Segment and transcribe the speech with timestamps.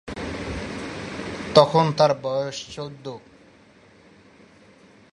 [1.55, 3.05] তখন তাঁর বয়স চৌদ্দ।